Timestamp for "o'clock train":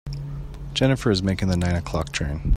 1.75-2.41